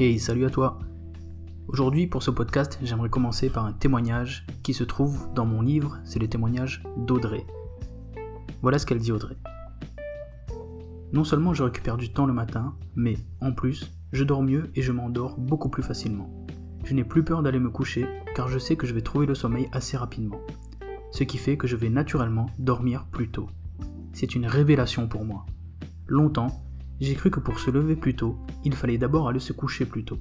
[0.00, 0.78] Hey, salut à toi
[1.66, 5.98] Aujourd'hui, pour ce podcast, j'aimerais commencer par un témoignage qui se trouve dans mon livre,
[6.04, 7.44] c'est le témoignage d'Audrey.
[8.62, 9.36] Voilà ce qu'elle dit Audrey.
[11.12, 14.82] Non seulement je récupère du temps le matin, mais en plus, je dors mieux et
[14.82, 16.30] je m'endors beaucoup plus facilement.
[16.84, 18.06] Je n'ai plus peur d'aller me coucher
[18.36, 20.40] car je sais que je vais trouver le sommeil assez rapidement.
[21.10, 23.48] Ce qui fait que je vais naturellement dormir plus tôt.
[24.12, 25.44] C'est une révélation pour moi.
[26.06, 26.67] Longtemps,
[27.00, 30.04] j'ai cru que pour se lever plus tôt, il fallait d'abord aller se coucher plus
[30.04, 30.18] tôt.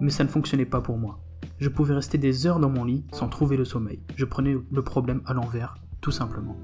[0.00, 1.20] Mais ça ne fonctionnait pas pour moi.
[1.58, 4.00] Je pouvais rester des heures dans mon lit sans trouver le sommeil.
[4.16, 6.56] Je prenais le problème à l'envers, tout simplement.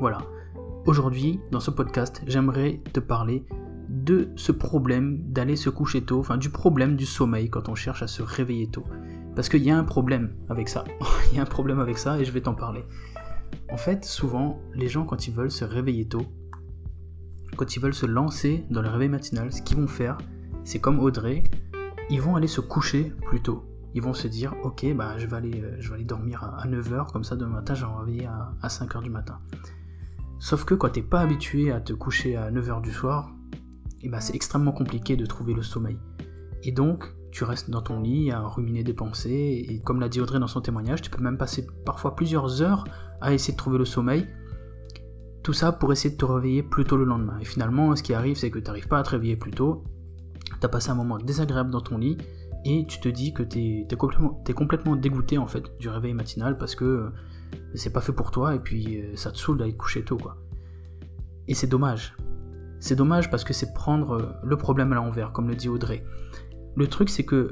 [0.00, 0.18] Voilà.
[0.84, 3.46] Aujourd'hui, dans ce podcast, j'aimerais te parler
[3.88, 8.02] de ce problème d'aller se coucher tôt, enfin du problème du sommeil quand on cherche
[8.02, 8.84] à se réveiller tôt.
[9.36, 10.84] Parce qu'il y a un problème avec ça.
[11.30, 12.84] Il y a un problème avec ça et je vais t'en parler.
[13.70, 16.26] En fait, souvent, les gens, quand ils veulent se réveiller tôt,
[17.56, 20.18] quand ils veulent se lancer dans le réveil matinal, ce qu'ils vont faire,
[20.64, 21.44] c'est comme Audrey,
[22.10, 23.64] ils vont aller se coucher plus tôt.
[23.94, 27.12] Ils vont se dire, ok, bah, je, vais aller, euh, je vais dormir à 9h,
[27.12, 29.38] comme ça demain matin, je vais réveiller à, à 5h du matin.
[30.38, 33.32] Sauf que quand tu n'es pas habitué à te coucher à 9h du soir,
[34.00, 35.98] eh ben, c'est extrêmement compliqué de trouver le sommeil.
[36.62, 40.20] Et donc, tu restes dans ton lit à ruminer des pensées, et comme l'a dit
[40.20, 42.84] Audrey dans son témoignage, tu peux même passer parfois plusieurs heures
[43.20, 44.26] à essayer de trouver le sommeil,
[45.42, 47.38] tout ça pour essayer de te réveiller plus tôt le lendemain.
[47.40, 49.84] Et finalement, ce qui arrive, c'est que tu n'arrives pas à te réveiller plus tôt,
[50.44, 52.16] tu as passé un moment désagréable dans ton lit,
[52.64, 56.74] et tu te dis que tu es, complètement, dégoûté en fait du réveil matinal parce
[56.74, 57.10] que euh,
[57.74, 60.16] c'est pas fait pour toi et puis euh, ça te saoule d'aller te coucher tôt
[60.16, 60.36] quoi.
[61.48, 62.16] Et c'est dommage.
[62.78, 66.04] C'est dommage parce que c'est prendre euh, le problème à l'envers, comme le dit Audrey.
[66.76, 67.50] Le truc c'est que,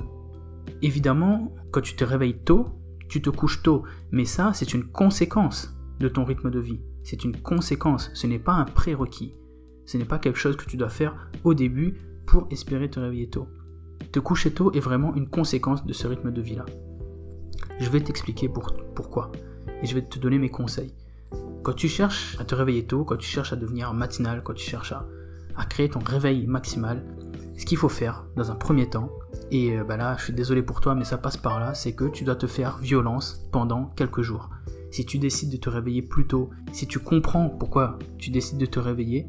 [0.80, 2.68] évidemment, quand tu te réveilles tôt,
[3.08, 6.80] tu te couches tôt, mais ça c'est une conséquence de ton rythme de vie.
[7.02, 9.34] C'est une conséquence, ce n'est pas un prérequis.
[9.86, 13.28] Ce n'est pas quelque chose que tu dois faire au début pour espérer te réveiller
[13.28, 13.48] tôt.
[14.12, 16.66] Te coucher tôt est vraiment une conséquence de ce rythme de vie-là.
[17.80, 18.48] Je vais t'expliquer
[18.94, 19.32] pourquoi
[19.82, 20.92] et je vais te donner mes conseils.
[21.62, 24.68] Quand tu cherches à te réveiller tôt, quand tu cherches à devenir matinal, quand tu
[24.68, 25.06] cherches à,
[25.68, 27.04] créer ton réveil maximal,
[27.56, 29.10] ce qu'il faut faire dans un premier temps,
[29.50, 31.94] et euh, bah là je suis désolé pour toi mais ça passe par là, c'est
[31.94, 34.48] que tu dois te faire violence pendant quelques jours
[34.90, 38.66] si tu décides de te réveiller plus tôt, si tu comprends pourquoi tu décides de
[38.66, 39.28] te réveiller,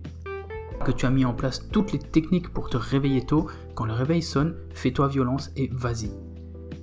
[0.84, 3.94] que tu as mis en place toutes les techniques pour te réveiller tôt, quand le
[3.94, 6.12] réveil sonne, fais-toi violence et vas-y.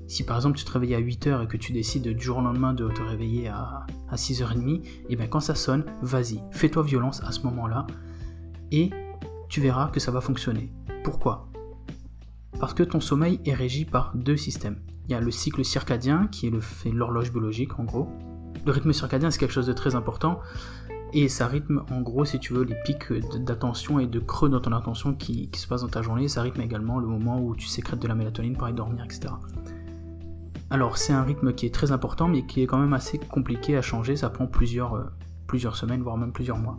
[0.06, 2.41] Si par exemple tu te réveilles à 8h et que tu décides du jour au
[2.41, 7.22] lendemain de te réveiller à, 6h30, et eh bien quand ça sonne, vas-y, fais-toi violence
[7.25, 7.87] à ce moment-là
[8.71, 8.91] et
[9.49, 10.72] tu verras que ça va fonctionner.
[11.05, 11.50] Pourquoi?
[12.59, 14.81] Parce que ton sommeil est régi par deux systèmes.
[15.09, 18.09] Il y a le cycle circadien qui est l'horloge biologique en gros,
[18.64, 20.41] le rythme circadien, c'est quelque chose de très important.
[21.12, 24.60] Et ça rythme, en gros, si tu veux, les pics d'attention et de creux dans
[24.60, 26.28] ton attention qui, se passent dans ta journée.
[26.28, 29.32] Ça rythme également le moment où tu sécrètes de la mélatonine pour aller dormir, etc.
[30.70, 33.76] Alors, c'est un rythme qui est très important, mais qui est quand même assez compliqué
[33.76, 34.16] à changer.
[34.16, 35.04] Ça prend plusieurs, euh,
[35.46, 36.78] plusieurs semaines, voire même plusieurs mois.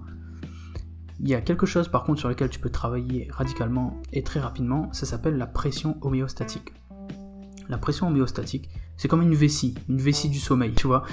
[1.19, 4.39] Il y a quelque chose, par contre, sur lequel tu peux travailler radicalement et très
[4.39, 4.89] rapidement.
[4.93, 6.71] Ça s'appelle la pression homéostatique.
[7.69, 11.03] La pression homéostatique, c'est comme une vessie, une vessie du sommeil, tu vois.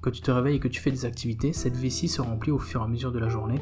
[0.00, 2.58] Quand tu te réveilles et que tu fais des activités, cette vessie se remplit au
[2.58, 3.60] fur et à mesure de la journée.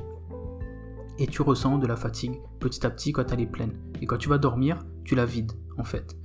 [1.18, 3.72] Et tu ressens de la fatigue petit à petit quand elle est pleine.
[4.00, 6.16] Et quand tu vas dormir, tu la vides, en fait.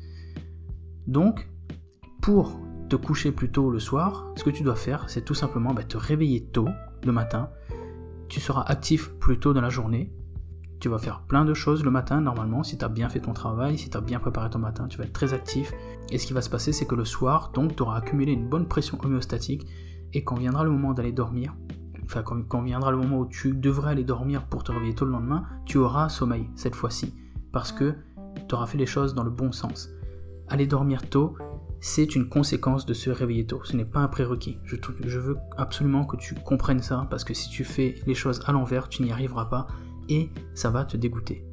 [1.08, 1.50] Donc,
[2.22, 5.74] pour te coucher plus tôt le soir, ce que tu dois faire, c'est tout simplement
[5.74, 6.70] bah, te réveiller tôt
[7.04, 7.50] le matin.
[8.28, 10.14] Tu seras actif plus tôt dans la journée
[10.80, 13.34] tu vas faire plein de choses le matin, normalement, si tu as bien fait ton
[13.34, 15.74] travail, si tu as bien préparé ton matin, tu vas être très actif.
[16.10, 18.48] Et ce qui va se passer, c'est que le soir, donc, tu auras accumulé une
[18.48, 19.68] bonne pression homéostatique.
[20.14, 21.54] Et quand viendra le moment d'aller dormir,
[22.06, 25.12] enfin, quand, viendra le moment où tu devrais aller dormir pour te réveiller tôt le
[25.12, 27.14] lendemain, tu auras sommeil cette fois-ci.
[27.52, 27.96] Parce que
[28.48, 29.90] tu auras fait les choses dans le bon sens.
[30.48, 31.36] Aller dormir tôt,
[31.82, 33.62] c'est une conséquence de se réveiller tôt.
[33.66, 34.60] Ce n'est pas un prérequis.
[34.64, 38.54] Je veux absolument que tu comprennes ça, parce que si tu fais les choses à
[38.54, 39.68] l'envers, tu n'y arriveras pas
[40.10, 41.46] et ça va te dégoûter.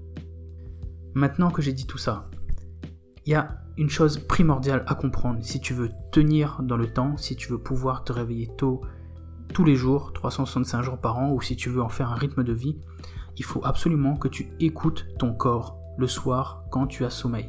[1.14, 2.28] Maintenant que j'ai dit tout ça,
[3.24, 7.16] il y a une chose primordiale à comprendre si tu veux tenir dans le temps,
[7.16, 8.80] si tu veux pouvoir te réveiller tôt
[9.52, 12.42] tous les jours, 365 jours par an, ou si tu veux en faire un rythme
[12.42, 12.78] de vie,
[13.36, 17.48] il faut absolument que tu écoutes ton corps le soir quand tu as sommeil.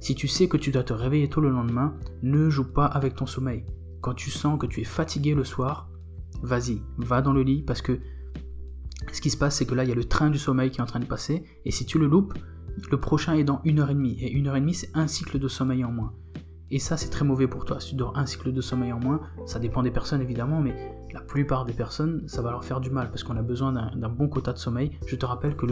[0.00, 3.14] Si tu sais que tu dois te réveiller tôt le lendemain, ne joue pas avec
[3.14, 3.64] ton sommeil.
[4.00, 5.90] Quand tu sens que tu es fatigué le soir,
[6.42, 8.00] vas-y, va dans le lit parce que
[9.12, 10.78] ce qui se passe, c'est que là, il y a le train du sommeil qui
[10.78, 12.34] est en train de passer, et si tu le loupes,
[12.90, 15.06] le prochain est dans une heure et demie, et une heure et demie, c'est un
[15.06, 16.12] cycle de sommeil en moins.
[16.70, 17.80] Et ça, c'est très mauvais pour toi.
[17.80, 20.74] Si tu dors un cycle de sommeil en moins, ça dépend des personnes évidemment, mais
[21.14, 24.08] la plupart des personnes, ça va leur faire du mal parce qu'on a besoin d'un
[24.10, 24.90] bon quota de sommeil.
[25.06, 25.66] Je te rappelle que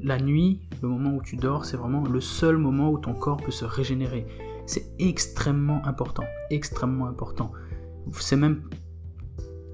[0.00, 3.38] la nuit, le moment où tu dors, c'est vraiment le seul moment où ton corps
[3.38, 4.26] peut se régénérer.
[4.66, 7.50] C'est extrêmement important, extrêmement important.
[8.12, 8.62] C'est même,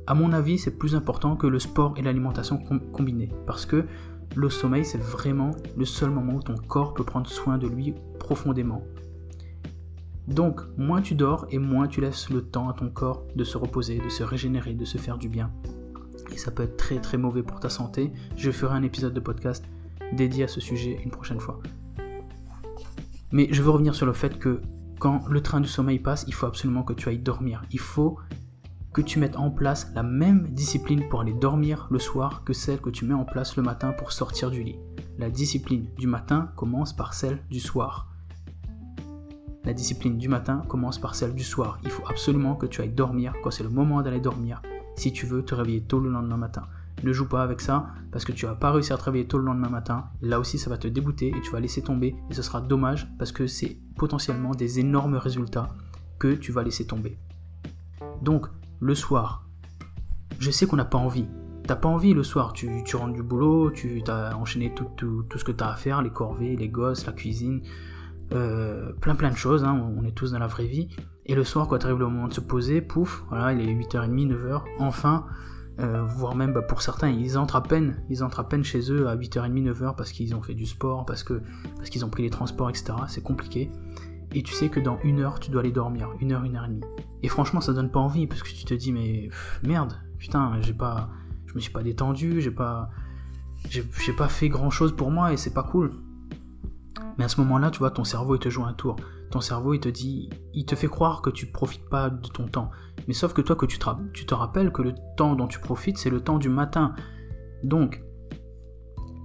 [0.07, 2.59] à mon avis, c'est plus important que le sport et l'alimentation
[2.93, 3.87] combinés parce que
[4.37, 7.95] le sommeil, c'est vraiment le seul moment où ton corps peut prendre soin de lui
[8.19, 8.83] profondément.
[10.27, 13.57] Donc, moins tu dors et moins tu laisses le temps à ton corps de se
[13.59, 15.51] reposer, de se régénérer, de se faire du bien.
[16.33, 18.13] Et ça peut être très très mauvais pour ta santé.
[18.37, 19.65] Je ferai un épisode de podcast
[20.13, 21.61] dédié à ce sujet une prochaine fois.
[23.33, 24.61] Mais je veux revenir sur le fait que
[24.99, 27.63] quand le train du sommeil passe, il faut absolument que tu ailles dormir.
[27.71, 28.19] Il faut
[28.95, 32.81] que tu mettes en place la même discipline pour aller dormir le soir que celle
[32.81, 34.79] que tu mets en place le matin pour sortir du lit.
[35.19, 38.09] La discipline du matin commence par celle du soir.
[39.65, 41.81] La discipline du matin commence par celle du soir.
[41.83, 44.63] Il faut absolument que tu ailles dormir quand c'est le moment d'aller dormir
[44.95, 46.63] si tu veux te réveiller tôt le lendemain matin.
[47.03, 49.39] Ne joue pas avec ça parce que tu vas pas réussir à te réveiller tôt
[49.39, 50.05] le lendemain matin.
[50.23, 53.09] Là aussi, ça va te dégoûter et tu vas laisser tomber et ce sera dommage
[53.19, 55.75] parce que c'est potentiellement des énormes résultats
[56.21, 57.19] que tu vas laisser tomber.
[58.23, 58.47] Donc,
[58.81, 59.47] le soir,
[60.39, 61.27] je sais qu'on n'a pas envie.
[61.67, 64.89] T'as pas envie le soir, tu, rentres du boulot, tu as enchaîné tout,
[65.35, 67.63] ce que tu as à faire, les corvées, les gosses, la cuisine,
[68.33, 70.89] euh, plein plein de choses, hein, on est tous dans la vraie vie.
[71.27, 74.29] Et le soir, quand arrive le moment de se poser, pouf, voilà, il est 8h30,
[74.29, 75.25] 9h, enfin,
[75.81, 78.93] euh, voire même bah, pour certains, ils entrent à peine, ils entrent à peine chez
[78.93, 82.31] eux à 8h30, 9h parce qu'ils ont fait du sport, parce qu'ils ont pris les
[82.31, 82.93] transports, etc.
[83.09, 83.71] C'est compliqué.
[84.35, 86.65] Et tu sais que dans une heure, tu dois aller dormir, une heure, une heure
[86.65, 86.85] et demie.
[87.23, 89.29] Et franchement, ça donne pas envie parce que tu te dis, mais
[89.63, 91.09] merde, putain, j'ai pas,
[91.47, 92.91] je me suis pas détendu, j'ai pas,
[93.69, 95.93] j'ai pas fait grand chose pour moi et c'est pas cool.
[97.17, 98.97] Mais à ce moment-là, tu vois, ton cerveau, il te joue un tour.
[99.31, 102.49] Ton cerveau, il te dit, il te fait croire que tu profites pas de ton
[102.49, 102.71] temps.
[103.07, 105.61] Mais sauf que toi, que tu te, tu te rappelles que le temps dont tu
[105.61, 106.95] profites, c'est le temps du matin.
[107.63, 108.03] Donc,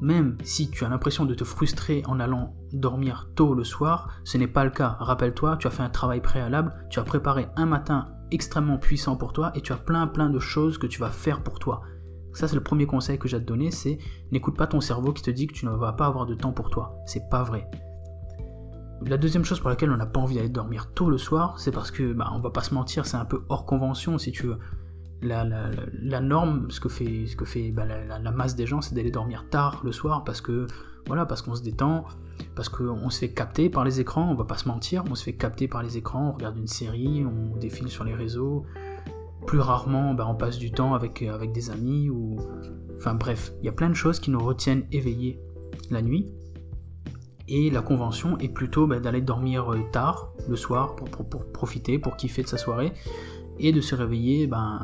[0.01, 4.37] même si tu as l'impression de te frustrer en allant dormir tôt le soir, ce
[4.37, 4.97] n'est pas le cas.
[4.99, 9.33] Rappelle-toi, tu as fait un travail préalable, tu as préparé un matin extrêmement puissant pour
[9.33, 11.81] toi et tu as plein plein de choses que tu vas faire pour toi.
[12.33, 13.97] Ça, c'est le premier conseil que j'ai à te donner, c'est
[14.31, 16.51] n'écoute pas ton cerveau qui te dit que tu ne vas pas avoir de temps
[16.51, 16.95] pour toi.
[17.05, 17.69] C'est pas vrai.
[19.05, 21.71] La deuxième chose pour laquelle on n'a pas envie d'aller dormir tôt le soir, c'est
[21.71, 24.47] parce que, bah, on va pas se mentir, c'est un peu hors convention si tu
[24.47, 24.59] veux.
[25.21, 29.11] La, norme, ce que fait, ce que fait bah, la, masse des gens, c'est d'aller
[29.11, 30.67] dormir tard le soir parce que,
[31.07, 32.05] voilà, parce qu'on se détend,
[32.55, 35.23] parce qu'on se fait capter par les écrans, on va pas se mentir, on se
[35.23, 38.65] fait capter par les écrans, on regarde une série, on défile sur les réseaux,
[39.45, 42.37] plus rarement, bah, on passe du temps avec, euh, avec des amis ou...
[42.97, 45.39] Enfin bref, il y a plein de choses qui nous retiennent éveillés
[45.89, 46.31] la nuit.
[47.47, 51.97] Et la convention est plutôt bah, d'aller dormir euh, tard le soir pour, pour, profiter,
[51.97, 52.93] pour kiffer de sa soirée
[53.57, 54.79] et de se réveiller ben,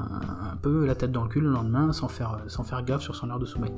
[0.51, 3.15] un peu la tête dans le cul le lendemain sans faire, sans faire gaffe sur
[3.15, 3.71] son heure de sommeil.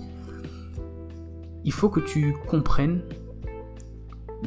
[1.65, 3.01] Il faut que tu comprennes,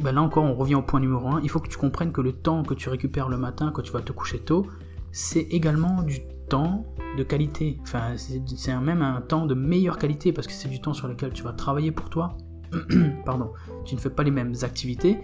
[0.01, 2.21] ben là encore on revient au point numéro 1, il faut que tu comprennes que
[2.21, 4.67] le temps que tu récupères le matin quand tu vas te coucher tôt,
[5.11, 6.85] c'est également du temps
[7.17, 7.79] de qualité.
[7.81, 11.33] Enfin, c'est même un temps de meilleure qualité parce que c'est du temps sur lequel
[11.33, 12.37] tu vas travailler pour toi.
[13.25, 13.51] Pardon,
[13.85, 15.19] tu ne fais pas les mêmes activités,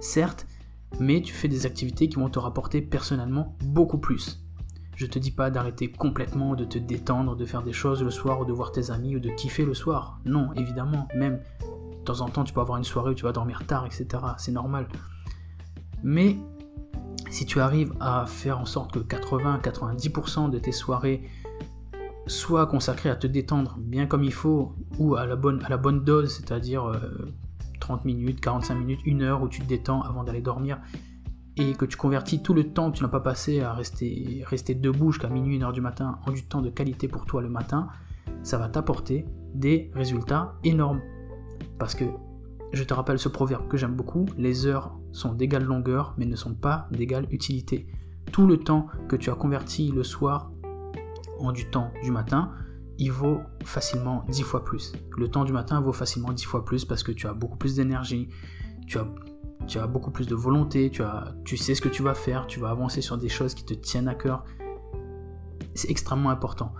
[0.00, 0.46] certes,
[0.98, 4.44] mais tu fais des activités qui vont te rapporter personnellement beaucoup plus.
[4.96, 8.40] Je te dis pas d'arrêter complètement de te détendre, de faire des choses le soir
[8.40, 10.20] ou de voir tes amis ou de kiffer le soir.
[10.26, 11.40] Non, évidemment, même
[12.18, 14.06] en temps tu peux avoir une soirée où tu vas dormir tard, etc.
[14.38, 14.88] C'est normal.
[16.02, 16.36] Mais
[17.30, 21.22] si tu arrives à faire en sorte que 80-90% de tes soirées
[22.26, 25.76] soient consacrées à te détendre bien comme il faut, ou à la bonne, à la
[25.76, 26.90] bonne dose, c'est-à-dire
[27.80, 30.78] 30 euh, minutes, 45 minutes, 1 heure où tu te détends avant d'aller dormir,
[31.56, 34.74] et que tu convertis tout le temps que tu n'as pas passé à rester, rester
[34.74, 37.48] debout jusqu'à minuit, 1 heure du matin, en du temps de qualité pour toi le
[37.48, 37.88] matin,
[38.42, 41.00] ça va t'apporter des résultats énormes.
[41.78, 42.04] Parce que
[42.72, 46.36] je te rappelle ce proverbe que j'aime beaucoup, les heures sont d'égale longueur mais ne
[46.36, 47.86] sont pas d'égale utilité.
[48.32, 50.52] Tout le temps que tu as converti le soir
[51.40, 52.52] en du temps du matin,
[52.98, 54.92] il vaut facilement 10 fois plus.
[55.16, 57.74] Le temps du matin vaut facilement 10 fois plus parce que tu as beaucoup plus
[57.74, 58.28] d'énergie,
[58.86, 60.90] tu as, beaucoup plus de volonté,
[61.44, 63.74] tu sais ce que tu vas faire, tu vas avancer sur des choses qui te
[63.74, 64.44] tiennent à cœur.
[65.74, 66.72] C'est extrêmement important.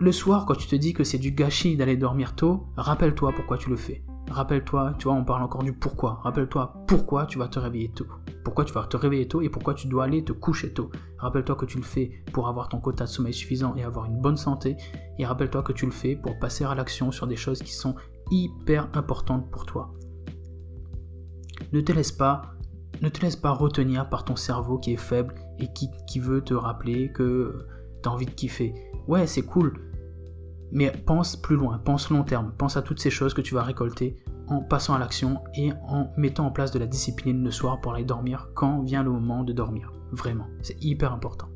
[0.00, 3.58] Le soir, quand tu te dis que c'est du gâchis d'aller dormir tôt, rappelle-toi pourquoi
[3.58, 4.02] tu le fais.
[4.30, 6.20] Rappelle-toi, tu vois, on parle encore du pourquoi.
[6.22, 8.06] Rappelle-toi pourquoi tu vas te réveiller tôt.
[8.42, 10.90] Pourquoi tu vas te réveiller tôt et pourquoi tu dois aller te coucher tôt.
[11.18, 14.18] Rappelle-toi que tu le fais pour avoir ton quota de sommeil suffisant et avoir une
[14.22, 14.78] bonne santé.
[15.18, 17.94] Et rappelle-toi que tu le fais pour passer à l'action sur des choses qui sont
[18.30, 19.92] hyper importantes pour toi.
[21.74, 22.54] Ne te laisse pas
[23.02, 26.42] ne te laisse pas retenir par ton cerveau qui est faible et qui, qui veut
[26.42, 27.66] te rappeler que
[28.02, 28.74] tu as envie de kiffer.
[29.08, 29.89] Ouais, c'est cool,
[30.72, 33.62] mais pense plus loin, pense long terme, pense à toutes ces choses que tu vas
[33.62, 34.16] récolter
[34.48, 37.94] en passant à l'action et en mettant en place de la discipline le soir pour
[37.94, 39.92] aller dormir quand vient le moment de dormir.
[40.12, 41.48] Vraiment, c'est hyper important.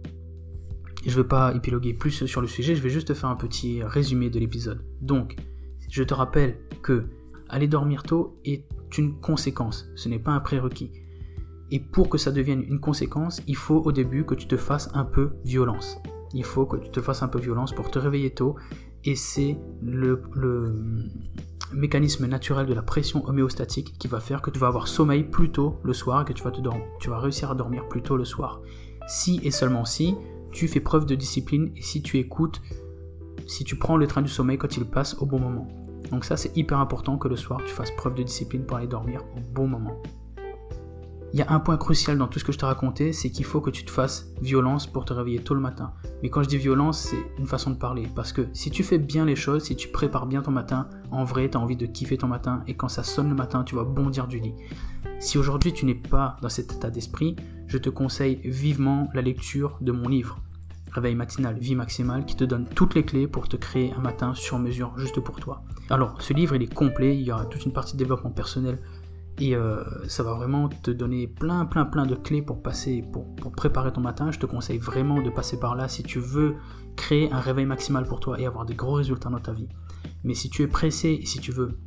[1.04, 3.82] je ne veux pas épiloguer plus sur le sujet, je vais juste faire un petit
[3.82, 4.84] résumé de l'épisode.
[5.00, 5.36] Donc,
[5.90, 7.06] je te rappelle que
[7.48, 8.64] aller dormir tôt est
[8.96, 10.92] une conséquence, ce n'est pas un prérequis.
[11.70, 14.90] Et pour que ça devienne une conséquence, il faut au début que tu te fasses
[14.94, 15.98] un peu violence.
[16.34, 18.56] Il faut que tu te fasses un peu violence pour te réveiller tôt
[19.04, 20.20] et c'est le,
[21.72, 25.50] mécanisme naturel de la pression homéostatique qui va faire que tu vas avoir sommeil plus
[25.50, 26.60] tôt le soir et que tu vas, te
[27.00, 28.60] tu vas réussir à dormir plus tôt le soir.
[29.08, 30.14] Si et seulement si
[30.52, 32.62] tu fais preuve de discipline et si tu écoutes,
[33.46, 35.66] si tu prends le train du sommeil quand il passe au bon moment.
[36.10, 38.86] Donc ça c'est hyper important que le soir tu fasses preuve de discipline pour aller
[38.86, 40.00] dormir au bon moment
[41.34, 43.44] il y a un point crucial dans tout ce que je t'ai raconté, c'est qu'il
[43.44, 45.92] faut que tu te fasses violence pour te réveiller tôt le matin.
[46.22, 48.06] Mais quand je dis violence, c'est une façon de parler.
[48.14, 51.24] Parce que si tu fais bien les choses, si tu prépares bien ton matin, en
[51.24, 52.62] vrai, tu as envie de kiffer ton matin.
[52.68, 54.54] Et quand ça sonne le matin, tu vas bondir du lit.
[55.18, 57.34] Si aujourd'hui tu n'es pas dans cet état d'esprit,
[57.66, 60.38] je te conseille vivement la lecture de mon livre.
[60.92, 64.34] Réveil matinal, vie maximale, qui te donne toutes les clés pour te créer un matin
[64.34, 65.64] sur mesure juste pour toi.
[65.90, 68.78] Alors, ce livre, il est complet, il y aura toute une partie de développement personnel
[69.38, 73.52] et euh, ça va vraiment te donner plein, plein, plein de clés pour passer, pour,
[73.52, 74.30] préparer ton matin.
[74.30, 76.56] Je te conseille vraiment de passer par là si tu veux
[76.96, 79.68] créer un réveil maximal pour toi et avoir des gros résultats dans ta vie.
[80.22, 81.78] Mais si tu es pressé et si tu veux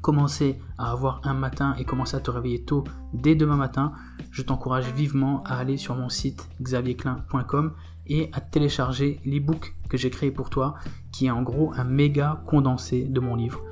[0.00, 2.82] commencer à avoir un matin et commencer à te réveiller tôt
[3.14, 3.92] dès demain matin,
[4.32, 7.74] je t'encourage vivement à aller sur mon site xavierclin.com
[8.08, 10.74] et à télécharger l'ebook que j'ai créé pour toi,
[11.12, 13.62] qui est en gros un méga condensé de mon livre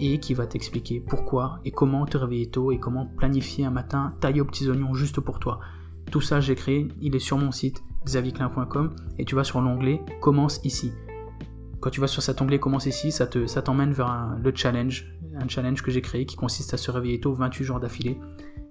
[0.00, 4.14] et qui va t'expliquer pourquoi et comment te réveiller tôt et comment planifier un matin
[4.20, 5.60] taillé aux petits oignons juste pour toi.
[6.10, 10.00] Tout ça j'ai créé, il est sur mon site xavierclin.com et tu vas sur l'onglet
[10.20, 10.92] Commence ici.
[11.80, 15.48] Quand tu vas sur cet onglet Commence ici, ça te t'emmène vers le challenge, un
[15.48, 18.18] challenge que j'ai créé qui consiste à se réveiller tôt 28 jours d'affilée.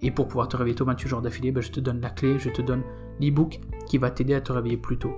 [0.01, 2.39] Et pour pouvoir te réveiller tôt 28 jours d'affilée, ben, je te donne la clé,
[2.39, 2.83] je te donne
[3.19, 5.13] l'ebook qui va t'aider à te réveiller plus tôt.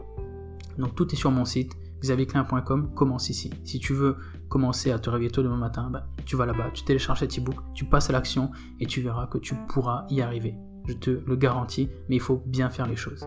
[0.78, 3.52] Donc tout est sur mon site xavierclin.com, commence ici.
[3.64, 4.18] Si tu veux
[4.52, 7.56] commencer à te réveiller tôt demain matin, bah, tu vas là-bas, tu télécharges cet e-book,
[7.74, 10.56] tu passes à l'action et tu verras que tu pourras y arriver.
[10.88, 13.26] Je te le garantis, mais il faut bien faire les choses.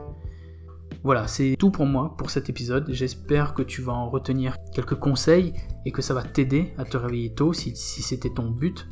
[1.02, 2.86] Voilà, c'est tout pour moi pour cet épisode.
[2.90, 5.54] J'espère que tu vas en retenir quelques conseils
[5.86, 8.86] et que ça va t'aider à te réveiller tôt si, c'était ton but.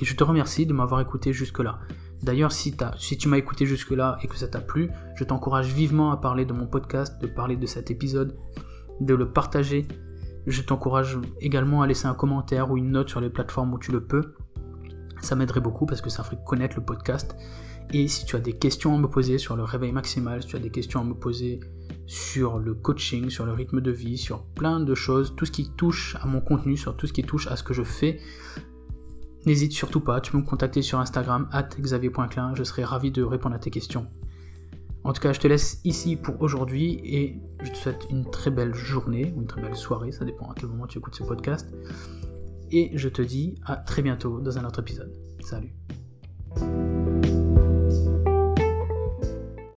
[0.00, 1.78] Et je te remercie de m'avoir écouté jusque-là.
[2.22, 6.12] D'ailleurs, si, si, tu m'as écouté jusque-là et que ça t'a plu, je t'encourage vivement
[6.12, 8.36] à parler de mon podcast, de parler de cet épisode,
[9.00, 9.88] de le partager.
[10.46, 13.90] Je t'encourage également à laisser un commentaire ou une note sur les plateformes où tu
[13.90, 14.34] le peux.
[15.20, 17.36] Ça m'aiderait beaucoup parce que ça ferait connaître le podcast.
[17.92, 20.56] Et si tu as des questions à me poser sur le réveil maximal, si tu
[20.56, 21.60] as des questions à me poser
[22.06, 25.70] sur le coaching, sur le rythme de vie, sur plein de choses, tout ce qui
[25.76, 28.20] touche à mon contenu, sur tout ce qui touche à ce que je fais,
[29.46, 33.54] n'hésite surtout pas, tu me contacter sur Instagram, at xavier.clin, je serai ravi de répondre
[33.54, 34.06] à tes questions.
[35.06, 38.50] En tout cas, je te laisse ici pour aujourd'hui et je te souhaite une très
[38.50, 41.22] belle journée ou une très belle soirée, ça dépend à quel moment tu écoutes ce
[41.22, 41.72] podcast.
[42.72, 45.12] Et je te dis à très bientôt dans un autre épisode.
[45.38, 45.72] Salut